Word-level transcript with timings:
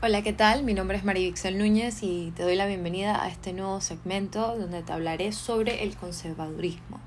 Hola, 0.00 0.22
¿qué 0.22 0.32
tal? 0.32 0.62
Mi 0.62 0.74
nombre 0.74 0.96
es 0.96 1.02
María 1.02 1.26
Vixel 1.26 1.58
Núñez 1.58 2.04
y 2.04 2.32
te 2.36 2.44
doy 2.44 2.54
la 2.54 2.66
bienvenida 2.66 3.20
a 3.20 3.26
este 3.26 3.52
nuevo 3.52 3.80
segmento 3.80 4.56
donde 4.56 4.80
te 4.84 4.92
hablaré 4.92 5.32
sobre 5.32 5.82
el 5.82 5.96
conservadurismo. 5.96 7.00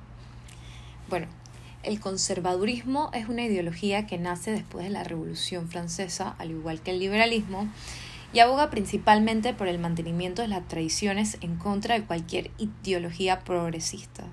Bueno, 1.08 1.28
el 1.84 2.02
conservadurismo 2.02 3.10
es 3.14 3.30
una 3.30 3.46
ideología 3.46 4.08
que 4.08 4.18
nace 4.18 4.52
después 4.52 4.84
de 4.84 4.90
la 4.90 5.06
Revolución 5.06 5.70
Francesa, 5.70 6.36
al 6.38 6.52
igual 6.52 6.82
que 6.82 6.92
el 6.92 7.00
liberalismo, 7.00 7.70
y 8.34 8.40
aboga 8.40 8.70
principalmente 8.70 9.54
por 9.54 9.70
el 9.70 9.80
mantenimiento 9.80 10.42
de 10.42 10.50
las 10.50 10.68
tradiciones 10.68 11.38
en 11.40 11.56
contra 11.56 11.98
de 11.98 12.04
cualquier 12.04 12.52
ideología 12.58 13.40
progresista. 13.40 14.26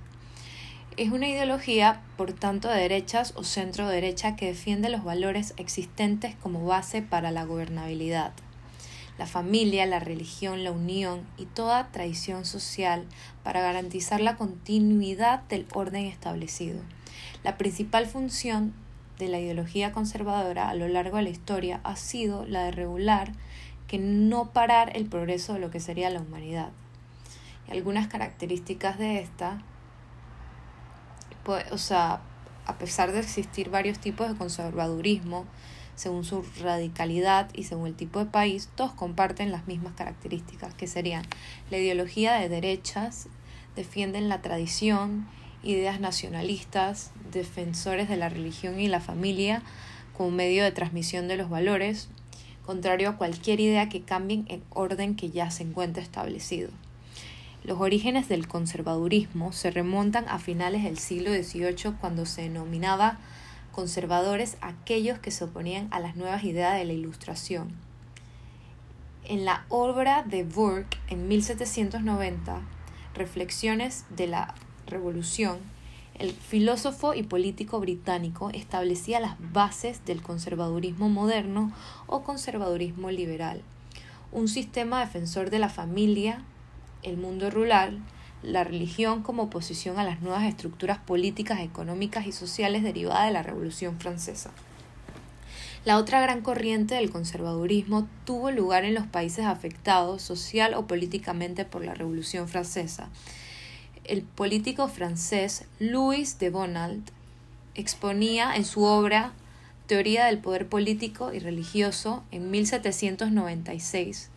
Es 0.96 1.12
una 1.12 1.28
ideología, 1.28 2.02
por 2.16 2.32
tanto, 2.32 2.66
de 2.66 2.80
derechas 2.80 3.34
o 3.36 3.44
centro 3.44 3.86
derecha 3.86 4.34
que 4.34 4.46
defiende 4.46 4.88
los 4.88 5.04
valores 5.04 5.54
existentes 5.58 6.34
como 6.42 6.66
base 6.66 7.02
para 7.02 7.30
la 7.30 7.44
gobernabilidad. 7.44 8.32
La 9.18 9.26
familia, 9.26 9.84
la 9.86 9.98
religión, 9.98 10.64
la 10.64 10.70
unión 10.70 11.26
y 11.36 11.46
toda 11.46 11.90
tradición 11.90 12.44
social 12.44 13.04
para 13.42 13.60
garantizar 13.60 14.20
la 14.20 14.36
continuidad 14.36 15.42
del 15.48 15.66
orden 15.74 16.06
establecido. 16.06 16.80
La 17.42 17.58
principal 17.58 18.06
función 18.06 18.72
de 19.18 19.28
la 19.28 19.40
ideología 19.40 19.92
conservadora 19.92 20.68
a 20.68 20.74
lo 20.74 20.88
largo 20.88 21.16
de 21.16 21.24
la 21.24 21.28
historia 21.30 21.80
ha 21.82 21.96
sido 21.96 22.46
la 22.46 22.64
de 22.64 22.70
regular 22.70 23.32
que 23.88 23.98
no 23.98 24.52
parar 24.52 24.96
el 24.96 25.06
progreso 25.06 25.54
de 25.54 25.58
lo 25.58 25.70
que 25.70 25.80
sería 25.80 26.10
la 26.10 26.20
humanidad. 26.20 26.70
Y 27.66 27.72
algunas 27.72 28.06
características 28.06 28.98
de 28.98 29.20
esta, 29.20 29.62
pues, 31.42 31.64
o 31.72 31.78
sea, 31.78 32.20
a 32.66 32.78
pesar 32.78 33.12
de 33.12 33.20
existir 33.20 33.70
varios 33.70 33.98
tipos 33.98 34.28
de 34.28 34.36
conservadurismo, 34.36 35.46
según 35.98 36.24
su 36.24 36.44
radicalidad 36.60 37.50
y 37.54 37.64
según 37.64 37.88
el 37.88 37.94
tipo 37.96 38.20
de 38.20 38.26
país, 38.26 38.68
todos 38.76 38.92
comparten 38.92 39.50
las 39.50 39.66
mismas 39.66 39.94
características, 39.94 40.72
que 40.74 40.86
serían 40.86 41.24
la 41.72 41.78
ideología 41.78 42.34
de 42.34 42.48
derechas, 42.48 43.26
defienden 43.74 44.28
la 44.28 44.40
tradición, 44.40 45.26
ideas 45.64 45.98
nacionalistas, 45.98 47.10
defensores 47.32 48.08
de 48.08 48.16
la 48.16 48.28
religión 48.28 48.78
y 48.78 48.86
la 48.86 49.00
familia 49.00 49.62
como 50.16 50.30
medio 50.30 50.62
de 50.62 50.70
transmisión 50.70 51.26
de 51.26 51.36
los 51.36 51.50
valores, 51.50 52.08
contrario 52.64 53.08
a 53.08 53.16
cualquier 53.16 53.58
idea 53.58 53.88
que 53.88 54.02
cambien 54.02 54.44
en 54.48 54.62
orden 54.70 55.16
que 55.16 55.30
ya 55.30 55.50
se 55.50 55.64
encuentra 55.64 56.00
establecido. 56.00 56.70
Los 57.64 57.80
orígenes 57.80 58.28
del 58.28 58.46
conservadurismo 58.46 59.52
se 59.52 59.72
remontan 59.72 60.28
a 60.28 60.38
finales 60.38 60.84
del 60.84 60.96
siglo 60.96 61.32
XVIII 61.32 61.94
cuando 62.00 62.24
se 62.24 62.42
denominaba 62.42 63.18
conservadores 63.78 64.56
aquellos 64.60 65.20
que 65.20 65.30
se 65.30 65.44
oponían 65.44 65.86
a 65.92 66.00
las 66.00 66.16
nuevas 66.16 66.42
ideas 66.42 66.76
de 66.76 66.84
la 66.84 66.94
Ilustración. 66.94 67.68
En 69.22 69.44
la 69.44 69.66
obra 69.68 70.24
de 70.24 70.42
Burke 70.42 70.98
en 71.06 71.28
1790, 71.28 72.60
Reflexiones 73.14 74.04
de 74.10 74.26
la 74.26 74.56
Revolución, 74.88 75.58
el 76.18 76.32
filósofo 76.32 77.14
y 77.14 77.22
político 77.22 77.78
británico 77.78 78.50
establecía 78.50 79.20
las 79.20 79.36
bases 79.52 80.04
del 80.04 80.22
conservadurismo 80.22 81.08
moderno 81.08 81.70
o 82.08 82.24
conservadurismo 82.24 83.12
liberal, 83.12 83.62
un 84.32 84.48
sistema 84.48 84.98
defensor 84.98 85.50
de 85.50 85.60
la 85.60 85.68
familia, 85.68 86.42
el 87.04 87.16
mundo 87.16 87.48
rural, 87.48 88.00
la 88.42 88.64
religión 88.64 89.22
como 89.22 89.44
oposición 89.44 89.98
a 89.98 90.04
las 90.04 90.20
nuevas 90.20 90.44
estructuras 90.44 90.98
políticas, 90.98 91.60
económicas 91.60 92.26
y 92.26 92.32
sociales 92.32 92.82
derivadas 92.82 93.26
de 93.26 93.32
la 93.32 93.42
Revolución 93.42 93.98
Francesa. 93.98 94.50
La 95.84 95.96
otra 95.96 96.20
gran 96.20 96.42
corriente 96.42 96.96
del 96.96 97.10
conservadurismo 97.10 98.08
tuvo 98.24 98.50
lugar 98.50 98.84
en 98.84 98.94
los 98.94 99.06
países 99.06 99.46
afectados 99.46 100.22
social 100.22 100.74
o 100.74 100.86
políticamente 100.86 101.64
por 101.64 101.84
la 101.84 101.94
Revolución 101.94 102.48
Francesa. 102.48 103.08
El 104.04 104.22
político 104.22 104.88
francés 104.88 105.64
Louis 105.78 106.38
de 106.38 106.50
Bonald 106.50 107.10
exponía 107.74 108.54
en 108.56 108.64
su 108.64 108.82
obra 108.82 109.32
Teoría 109.86 110.26
del 110.26 110.38
Poder 110.38 110.68
Político 110.68 111.32
y 111.32 111.38
Religioso 111.38 112.22
en 112.30 112.50
1796 112.50 114.30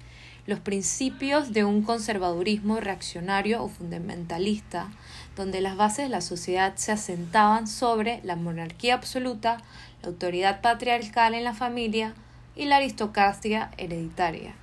los 0.47 0.59
principios 0.59 1.53
de 1.53 1.63
un 1.65 1.83
conservadurismo 1.83 2.79
reaccionario 2.79 3.63
o 3.63 3.69
fundamentalista, 3.69 4.89
donde 5.35 5.61
las 5.61 5.77
bases 5.77 6.05
de 6.05 6.09
la 6.09 6.21
sociedad 6.21 6.73
se 6.75 6.91
asentaban 6.91 7.67
sobre 7.67 8.21
la 8.23 8.35
monarquía 8.35 8.95
absoluta, 8.95 9.57
la 10.01 10.09
autoridad 10.09 10.61
patriarcal 10.61 11.35
en 11.35 11.43
la 11.43 11.53
familia 11.53 12.15
y 12.55 12.65
la 12.65 12.77
aristocracia 12.77 13.71
hereditaria. 13.77 14.55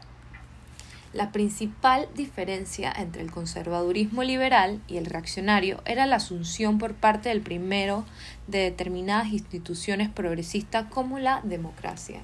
La 1.15 1.33
principal 1.33 2.07
diferencia 2.15 2.93
entre 2.95 3.23
el 3.23 3.31
conservadurismo 3.31 4.25
liberal 4.25 4.83
y 4.89 4.99
el 4.99 5.07
reaccionario 5.07 5.81
era 5.87 6.07
la 6.07 6.17
asunción 6.17 6.79
por 6.79 6.95
parte 6.95 7.31
del 7.31 7.41
primero 7.41 8.05
de 8.47 8.59
determinadas 8.59 9.29
instituciones 9.29 10.11
progresistas 10.11 10.87
como 10.91 11.19
la 11.19 11.41
democracia 11.45 12.21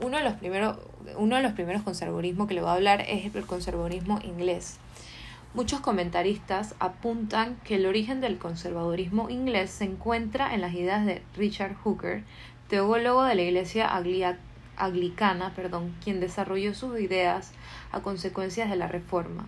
uno 0.00 0.18
de 0.18 0.24
los 0.24 0.34
primeros, 0.34 0.78
uno 1.16 1.36
de 1.36 1.42
los 1.42 1.52
primeros 1.52 1.82
conservadurismos 1.82 2.48
que 2.48 2.54
le 2.54 2.60
voy 2.60 2.70
a 2.70 2.74
hablar 2.74 3.00
es 3.02 3.34
el 3.34 3.46
conservadurismo 3.46 4.18
inglés. 4.22 4.78
Muchos 5.54 5.80
comentaristas 5.80 6.74
apuntan 6.80 7.56
que 7.64 7.76
el 7.76 7.86
origen 7.86 8.20
del 8.20 8.36
conservadurismo 8.36 9.30
inglés 9.30 9.70
se 9.70 9.84
encuentra 9.84 10.54
en 10.54 10.60
las 10.60 10.74
ideas 10.74 11.06
de 11.06 11.22
Richard 11.34 11.74
Hooker, 11.76 12.24
teólogo 12.68 13.22
de 13.22 13.34
la 13.36 13.42
Iglesia 13.42 13.88
Anglicana, 14.76 15.52
perdón, 15.54 15.94
quien 16.04 16.20
desarrolló 16.20 16.74
sus 16.74 17.00
ideas 17.00 17.52
a 17.90 18.00
consecuencias 18.00 18.68
de 18.68 18.76
la 18.76 18.88
Reforma. 18.88 19.46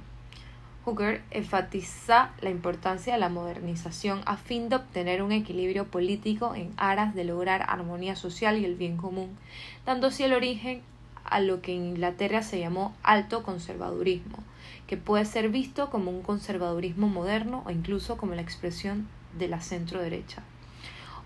Hooker 0.88 1.22
enfatiza 1.30 2.30
la 2.40 2.48
importancia 2.48 3.12
de 3.12 3.20
la 3.20 3.28
modernización 3.28 4.22
a 4.24 4.38
fin 4.38 4.70
de 4.70 4.76
obtener 4.76 5.22
un 5.22 5.32
equilibrio 5.32 5.86
político 5.86 6.54
en 6.54 6.72
aras 6.78 7.14
de 7.14 7.24
lograr 7.24 7.66
armonía 7.68 8.16
social 8.16 8.56
y 8.56 8.64
el 8.64 8.74
bien 8.74 8.96
común, 8.96 9.36
dando 9.84 10.06
así 10.06 10.22
el 10.22 10.32
origen 10.32 10.80
a 11.24 11.40
lo 11.40 11.60
que 11.60 11.74
en 11.74 11.84
Inglaterra 11.84 12.42
se 12.42 12.58
llamó 12.58 12.96
alto 13.02 13.42
conservadurismo, 13.42 14.38
que 14.86 14.96
puede 14.96 15.26
ser 15.26 15.50
visto 15.50 15.90
como 15.90 16.10
un 16.10 16.22
conservadurismo 16.22 17.06
moderno 17.06 17.62
o 17.66 17.70
incluso 17.70 18.16
como 18.16 18.34
la 18.34 18.40
expresión 18.40 19.08
de 19.38 19.48
la 19.48 19.60
centro 19.60 20.00
derecha. 20.00 20.42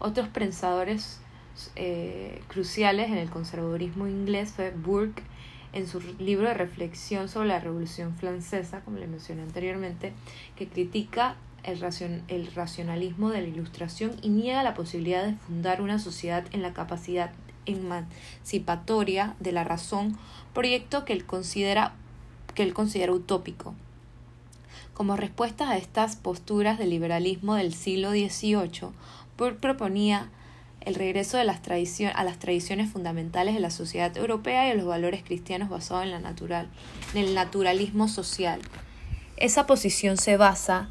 Otros 0.00 0.26
pensadores 0.26 1.20
eh, 1.76 2.42
cruciales 2.48 3.10
en 3.10 3.18
el 3.18 3.30
conservadurismo 3.30 4.08
inglés 4.08 4.50
fue 4.50 4.72
Burke 4.72 5.22
en 5.72 5.86
su 5.86 6.00
libro 6.18 6.48
de 6.48 6.54
reflexión 6.54 7.28
sobre 7.28 7.48
la 7.48 7.60
Revolución 7.60 8.14
Francesa, 8.16 8.80
como 8.80 8.98
le 8.98 9.06
mencioné 9.06 9.42
anteriormente, 9.42 10.12
que 10.56 10.68
critica 10.68 11.36
el, 11.64 11.82
el 12.28 12.52
racionalismo 12.54 13.30
de 13.30 13.42
la 13.42 13.48
Ilustración 13.48 14.12
y 14.22 14.28
niega 14.28 14.62
la 14.62 14.74
posibilidad 14.74 15.24
de 15.24 15.34
fundar 15.34 15.80
una 15.80 15.98
sociedad 15.98 16.44
en 16.52 16.62
la 16.62 16.72
capacidad 16.72 17.32
emancipatoria 17.66 19.34
de 19.40 19.52
la 19.52 19.64
razón, 19.64 20.18
proyecto 20.52 21.04
que 21.04 21.12
él 21.12 21.24
considera, 21.24 21.94
que 22.54 22.62
él 22.62 22.74
considera 22.74 23.12
utópico. 23.12 23.74
Como 24.94 25.16
respuesta 25.16 25.70
a 25.70 25.78
estas 25.78 26.16
posturas 26.16 26.78
del 26.78 26.90
liberalismo 26.90 27.54
del 27.54 27.72
siglo 27.72 28.10
XVIII, 28.10 28.90
Burke 29.38 29.58
proponía 29.58 30.30
el 30.86 30.94
regreso 30.94 31.36
de 31.36 31.44
las 31.44 31.60
a 31.62 32.24
las 32.24 32.38
tradiciones 32.38 32.90
fundamentales 32.90 33.54
de 33.54 33.60
la 33.60 33.70
sociedad 33.70 34.16
europea 34.16 34.68
y 34.68 34.70
a 34.70 34.74
los 34.74 34.86
valores 34.86 35.22
cristianos 35.22 35.68
basados 35.68 36.04
en, 36.04 36.10
la 36.10 36.20
natural, 36.20 36.68
en 37.14 37.24
el 37.24 37.34
naturalismo 37.34 38.08
social. 38.08 38.60
Esa 39.36 39.66
posición 39.66 40.16
se 40.16 40.36
basa 40.36 40.90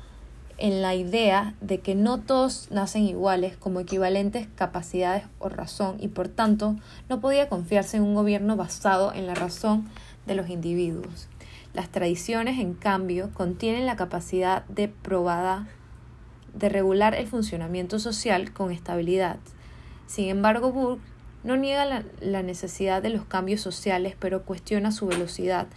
en 0.58 0.82
la 0.82 0.94
idea 0.94 1.56
de 1.62 1.80
que 1.80 1.96
no 1.96 2.20
todos 2.20 2.70
nacen 2.70 3.04
iguales 3.04 3.58
como 3.58 3.80
equivalentes 3.80 4.48
capacidades 4.56 5.24
o 5.40 5.50
razón 5.50 5.98
y 6.00 6.08
por 6.08 6.28
tanto 6.28 6.76
no 7.10 7.20
podía 7.20 7.50
confiarse 7.50 7.98
en 7.98 8.04
un 8.04 8.14
gobierno 8.14 8.56
basado 8.56 9.14
en 9.14 9.26
la 9.26 9.34
razón 9.34 9.90
de 10.28 10.36
los 10.36 10.50
individuos. 10.50 11.28
Las 11.74 11.90
tradiciones, 11.90 12.60
en 12.60 12.74
cambio, 12.74 13.32
contienen 13.34 13.86
la 13.86 13.96
capacidad 13.96 14.66
de 14.66 14.88
probada 14.88 15.68
de 16.54 16.70
regular 16.70 17.16
el 17.16 17.28
funcionamiento 17.28 17.98
social 17.98 18.52
con 18.52 18.72
estabilidad. 18.72 19.38
Sin 20.12 20.28
embargo, 20.28 20.74
Burke 20.74 21.02
no 21.46 21.56
niega 21.56 21.86
la, 22.20 22.44
necesidad 22.44 23.02
de 23.02 23.12
los 23.12 23.24
cambios 23.24 23.62
sociales, 23.62 24.14
pero 24.20 24.44
cuestiona 24.44 24.92
su 24.92 25.08
velocidad. 25.08 25.68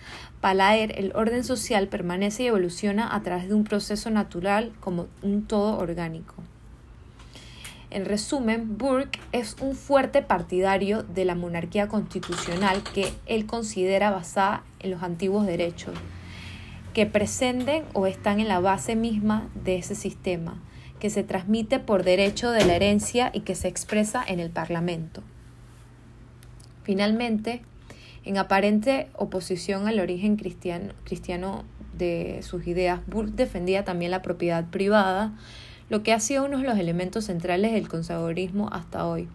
Para 0.41 0.77
él, 0.77 0.93
el 0.97 1.13
orden 1.15 1.45
social 1.45 1.87
permanece 1.87 2.43
y 2.43 2.47
evoluciona 2.49 3.15
a 3.15 3.23
través 3.23 3.47
de 3.47 3.55
un 3.55 3.63
proceso 3.63 4.11
natural 4.11 4.73
como 4.81 5.07
un 5.23 5.45
todo 5.47 5.79
orgánico. 5.79 6.35
En 7.91 8.07
resumen, 8.07 8.77
Burke 8.77 9.21
es 9.31 9.55
un 9.61 9.77
fuerte 9.77 10.21
partidario 10.21 11.05
de 11.05 11.25
la 11.25 11.37
monarquía 11.37 11.87
constitucional 11.87 12.83
que 12.93 13.15
él 13.27 13.47
considera 13.47 14.11
basada 14.11 14.65
en 14.81 14.91
los 14.91 15.05
antiguos 15.05 15.47
derechos, 15.47 15.95
que 16.93 17.07
presenten 17.07 17.85
o 17.93 18.09
están 18.09 18.41
en 18.41 18.49
la 18.49 18.59
base 18.59 18.97
misma 18.97 19.49
de 19.55 19.77
ese 19.77 19.95
sistema 19.95 20.61
que 21.05 21.11
se 21.11 21.23
transmite 21.23 21.81
por 21.81 22.03
derecho 22.03 22.51
de 22.51 22.65
la 22.65 22.77
herencia 22.77 23.31
y 23.35 23.41
que 23.41 23.55
se 23.55 23.69
expresa 23.69 24.25
en 24.27 24.41
el 24.41 24.49
Parlamento. 24.49 25.23
Finalmente, 26.83 27.61
En 28.25 28.39
aparente 28.39 29.09
oposición 29.15 29.87
al 29.87 30.01
origen 30.01 30.37
cristiano, 30.37 30.95
cristiano 31.05 31.65
de 31.99 32.41
sus 32.43 32.67
ideas, 32.67 33.01
Burke 33.07 33.33
defendía 33.33 33.85
también 33.85 34.13
la 34.13 34.23
propiedad 34.23 34.65
privada, 34.71 35.35
lo 35.91 36.03
que 36.03 36.15
ha 36.15 36.21
sido 36.21 36.47
uno 36.47 36.57
de 36.57 36.65
los 36.65 36.79
elementos 36.79 37.27
centrales 37.27 37.75
del 37.75 37.87
conservadurismo 37.87 38.71
hasta 38.73 39.07
hoy. 39.07 39.29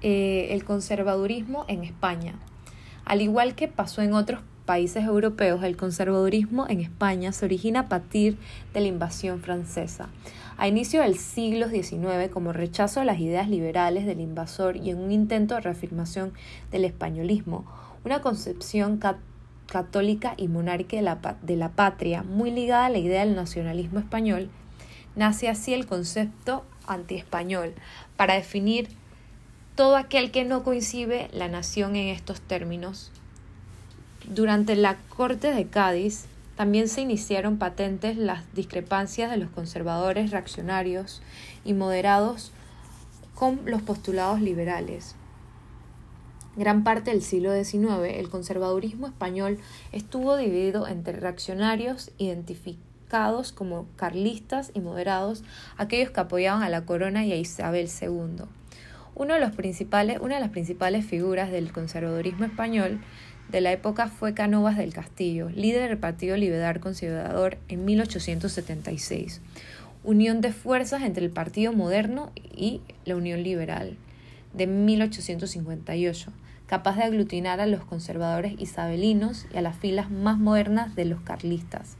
Eh, 0.00 0.46
el 0.52 0.62
conservadurismo 0.62 1.64
en 1.66 1.82
España. 1.82 2.34
Al 3.04 3.20
igual 3.20 3.56
que 3.56 3.66
pasó 3.66 4.00
en 4.00 4.14
otros 4.14 4.42
países 4.66 5.04
europeos, 5.04 5.62
el 5.62 5.76
conservadurismo 5.76 6.66
en 6.68 6.80
España 6.80 7.32
se 7.32 7.44
origina 7.44 7.80
a 7.80 7.88
partir 7.88 8.36
de 8.72 8.80
la 8.80 8.86
invasión 8.86 9.40
francesa. 9.40 10.08
A 10.56 10.68
inicio 10.68 11.00
del 11.00 11.16
siglo 11.16 11.68
XIX, 11.68 12.30
como 12.32 12.52
rechazo 12.52 13.00
a 13.00 13.04
las 13.04 13.18
ideas 13.18 13.48
liberales 13.48 14.06
del 14.06 14.20
invasor 14.20 14.76
y 14.76 14.90
en 14.90 14.98
un 14.98 15.10
intento 15.10 15.54
de 15.54 15.62
reafirmación 15.62 16.32
del 16.70 16.84
españolismo, 16.84 17.64
una 18.04 18.20
concepción 18.20 19.00
católica 19.66 20.34
y 20.36 20.48
monárquica 20.48 20.96
de 20.96 21.02
la, 21.02 21.36
de 21.42 21.56
la 21.56 21.70
patria, 21.70 22.22
muy 22.22 22.50
ligada 22.50 22.86
a 22.86 22.90
la 22.90 22.98
idea 22.98 23.24
del 23.24 23.36
nacionalismo 23.36 23.98
español, 23.98 24.50
nace 25.16 25.48
así 25.48 25.72
el 25.72 25.86
concepto 25.86 26.64
antiespañol, 26.86 27.72
para 28.16 28.34
definir 28.34 28.88
todo 29.76 29.96
aquel 29.96 30.30
que 30.30 30.44
no 30.44 30.62
coincide 30.62 31.30
la 31.32 31.48
nación 31.48 31.96
en 31.96 32.08
estos 32.08 32.40
términos. 32.40 33.10
Durante 34.28 34.76
la 34.76 34.96
Corte 35.08 35.52
de 35.52 35.66
Cádiz 35.66 36.26
también 36.56 36.88
se 36.88 37.00
iniciaron 37.00 37.56
patentes 37.56 38.16
las 38.16 38.52
discrepancias 38.54 39.30
de 39.30 39.38
los 39.38 39.50
conservadores 39.50 40.30
reaccionarios 40.30 41.22
y 41.64 41.72
moderados 41.72 42.52
con 43.34 43.62
los 43.64 43.80
postulados 43.80 44.42
liberales. 44.42 45.14
Gran 46.56 46.84
parte 46.84 47.12
del 47.12 47.22
siglo 47.22 47.54
XIX, 47.54 48.18
el 48.18 48.28
conservadurismo 48.28 49.06
español 49.06 49.58
estuvo 49.92 50.36
dividido 50.36 50.86
entre 50.86 51.18
reaccionarios 51.18 52.10
identificados 52.18 53.52
como 53.52 53.86
carlistas 53.96 54.70
y 54.74 54.80
moderados, 54.80 55.42
aquellos 55.78 56.10
que 56.10 56.20
apoyaban 56.20 56.62
a 56.62 56.68
la 56.68 56.84
corona 56.84 57.24
y 57.24 57.32
a 57.32 57.36
Isabel 57.36 57.88
II. 57.88 58.44
Uno 59.14 59.34
de 59.34 59.40
los 59.40 59.52
principales, 59.52 60.18
una 60.20 60.34
de 60.34 60.40
las 60.42 60.50
principales 60.50 61.06
figuras 61.06 61.50
del 61.50 61.72
conservadurismo 61.72 62.44
español 62.44 63.00
de 63.50 63.60
la 63.60 63.72
época 63.72 64.08
fue 64.08 64.34
Canovas 64.34 64.76
del 64.76 64.92
Castillo, 64.92 65.48
líder 65.50 65.88
del 65.88 65.98
Partido 65.98 66.36
Liberal 66.36 66.78
Conservador 66.80 67.58
en 67.68 67.84
1876, 67.84 69.40
unión 70.04 70.40
de 70.40 70.52
fuerzas 70.52 71.02
entre 71.02 71.24
el 71.24 71.30
Partido 71.30 71.72
Moderno 71.72 72.30
y 72.36 72.80
la 73.04 73.16
Unión 73.16 73.42
Liberal 73.42 73.96
de 74.54 74.66
1858, 74.66 76.32
capaz 76.66 76.96
de 76.96 77.04
aglutinar 77.04 77.60
a 77.60 77.66
los 77.66 77.84
conservadores 77.84 78.54
isabelinos 78.58 79.46
y 79.52 79.56
a 79.56 79.62
las 79.62 79.76
filas 79.76 80.10
más 80.10 80.38
modernas 80.38 80.94
de 80.94 81.04
los 81.04 81.20
carlistas. 81.20 81.96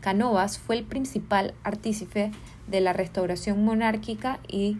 Canovas 0.00 0.58
fue 0.58 0.76
el 0.76 0.84
principal 0.84 1.54
artífice 1.62 2.30
de 2.66 2.80
la 2.82 2.92
restauración 2.92 3.64
monárquica 3.64 4.38
y 4.48 4.76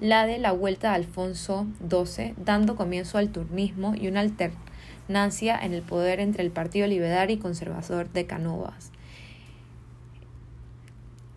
la 0.00 0.26
de 0.26 0.38
la 0.38 0.50
vuelta 0.50 0.90
de 0.90 0.96
Alfonso 0.96 1.68
XII, 1.88 2.34
dando 2.44 2.74
comienzo 2.74 3.18
al 3.18 3.30
turnismo 3.30 3.94
y 3.94 4.08
una 4.08 4.20
alternancia 5.04 5.58
en 5.62 5.74
el 5.74 5.82
poder 5.82 6.18
entre 6.18 6.42
el 6.42 6.50
Partido 6.50 6.86
Liberal 6.86 7.30
y 7.30 7.36
Conservador 7.36 8.10
de 8.10 8.24
Canovas. 8.24 8.90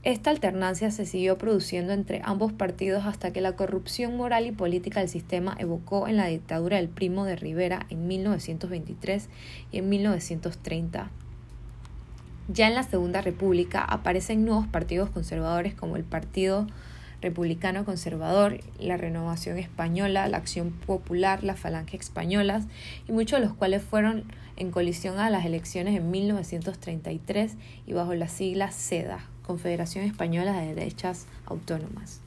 Esta 0.03 0.29
alternancia 0.29 0.89
se 0.89 1.05
siguió 1.05 1.37
produciendo 1.37 1.91
entre 1.91 2.21
ambos 2.23 2.53
partidos 2.53 3.05
hasta 3.05 3.33
que 3.33 3.41
la 3.41 3.57
corrupción 3.57 4.15
moral 4.15 4.45
y 4.45 4.53
política 4.53 5.01
del 5.01 5.09
sistema 5.09 5.57
evocó 5.59 6.07
en 6.07 6.15
la 6.15 6.27
dictadura 6.27 6.77
del 6.77 6.87
primo 6.87 7.25
de 7.25 7.35
Rivera 7.35 7.85
en 7.89 8.07
1923 8.07 9.27
y 9.73 9.79
en 9.79 9.89
1930. 9.89 11.11
Ya 12.47 12.69
en 12.69 12.75
la 12.75 12.83
Segunda 12.83 13.21
República 13.21 13.83
aparecen 13.83 14.45
nuevos 14.45 14.67
partidos 14.67 15.09
conservadores 15.09 15.75
como 15.75 15.97
el 15.97 16.05
Partido 16.05 16.67
republicano 17.21 17.85
conservador, 17.85 18.59
la 18.79 18.97
Renovación 18.97 19.57
Española, 19.57 20.27
la 20.27 20.37
Acción 20.37 20.71
Popular, 20.71 21.43
la 21.43 21.55
Falange 21.55 21.97
Españolas, 21.97 22.65
y 23.07 23.11
muchos 23.11 23.39
de 23.39 23.45
los 23.45 23.55
cuales 23.55 23.81
fueron 23.81 24.25
en 24.55 24.71
colisión 24.71 25.19
a 25.19 25.29
las 25.29 25.45
elecciones 25.45 25.95
en 25.95 26.11
1933 26.11 27.55
y 27.85 27.93
bajo 27.93 28.13
la 28.13 28.27
sigla 28.27 28.71
CEDA, 28.71 29.19
Confederación 29.43 30.05
Española 30.05 30.59
de 30.59 30.75
Derechas 30.75 31.27
Autónomas. 31.45 32.21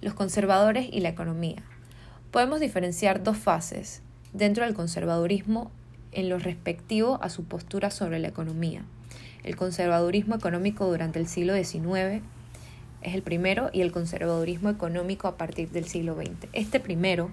Los 0.00 0.14
conservadores 0.14 0.88
y 0.92 1.00
la 1.00 1.08
economía. 1.08 1.62
Podemos 2.30 2.60
diferenciar 2.60 3.22
dos 3.22 3.36
fases 3.36 4.02
dentro 4.32 4.64
del 4.64 4.74
conservadurismo 4.74 5.70
en 6.12 6.28
lo 6.28 6.38
respectivo 6.38 7.18
a 7.22 7.30
su 7.30 7.44
postura 7.44 7.90
sobre 7.90 8.18
la 8.18 8.28
economía. 8.28 8.82
El 9.42 9.56
conservadurismo 9.56 10.34
económico 10.34 10.86
durante 10.86 11.18
el 11.18 11.28
siglo 11.28 11.54
XIX 11.54 12.22
es 13.06 13.14
el 13.14 13.22
primero, 13.22 13.70
y 13.72 13.82
el 13.82 13.92
conservadurismo 13.92 14.68
económico 14.68 15.28
a 15.28 15.36
partir 15.36 15.70
del 15.70 15.86
siglo 15.86 16.16
XX. 16.16 16.48
Este 16.52 16.80
primero, 16.80 17.30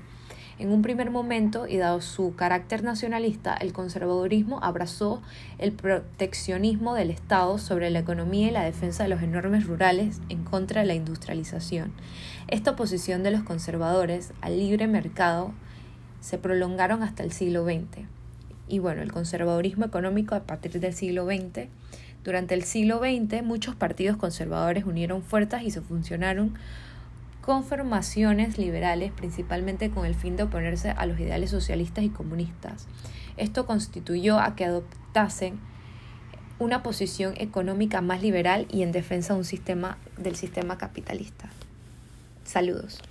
en 0.59 0.69
un 0.69 0.83
primer 0.83 1.09
momento, 1.09 1.67
y 1.67 1.77
dado 1.77 1.99
su 1.99 2.35
carácter 2.35 2.83
nacionalista, 2.83 3.55
el 3.55 3.73
conservadurismo 3.73 4.59
abrazó 4.63 5.23
el 5.57 5.71
proteccionismo 5.71 6.93
del 6.93 7.09
Estado 7.09 7.57
sobre 7.57 7.89
la 7.89 7.99
economía 7.99 8.49
y 8.49 8.51
la 8.51 8.63
defensa 8.63 9.01
de 9.01 9.09
los 9.09 9.23
enormes 9.23 9.65
rurales 9.65 10.21
en 10.29 10.43
contra 10.43 10.81
de 10.81 10.87
la 10.87 10.93
industrialización. 10.93 11.91
Esta 12.47 12.71
oposición 12.71 13.23
de 13.23 13.31
los 13.31 13.41
conservadores 13.41 14.31
al 14.41 14.59
libre 14.59 14.85
mercado 14.85 15.53
se 16.21 16.37
prolongaron 16.37 17.01
hasta 17.01 17.23
el 17.23 17.31
siglo 17.31 17.65
XX. 17.65 18.05
Y 18.67 18.77
bueno, 18.77 19.01
el 19.01 19.11
conservadurismo 19.11 19.85
económico 19.85 20.35
a 20.35 20.43
partir 20.43 20.79
del 20.79 20.93
siglo 20.93 21.25
XX 21.25 21.67
durante 22.23 22.53
el 22.53 22.63
siglo 22.63 22.99
XX, 22.99 23.43
muchos 23.43 23.75
partidos 23.75 24.17
conservadores 24.17 24.85
unieron 24.85 25.23
fuerzas 25.23 25.63
y 25.63 25.71
se 25.71 25.81
funcionaron 25.81 26.53
con 27.41 27.65
formaciones 27.65 28.57
liberales, 28.57 29.11
principalmente 29.11 29.89
con 29.89 30.05
el 30.05 30.15
fin 30.15 30.37
de 30.37 30.43
oponerse 30.43 30.91
a 30.91 31.05
los 31.05 31.19
ideales 31.19 31.49
socialistas 31.49 32.05
y 32.05 32.09
comunistas. 32.09 32.87
Esto 33.35 33.65
constituyó 33.65 34.39
a 34.39 34.55
que 34.55 34.63
adoptasen 34.63 35.59
una 36.59 36.83
posición 36.83 37.33
económica 37.37 37.99
más 37.99 38.21
liberal 38.21 38.67
y 38.71 38.83
en 38.83 38.93
defensa 38.93 39.35
del 39.35 40.35
sistema 40.35 40.77
capitalista. 40.77 41.49
Saludos. 42.45 43.01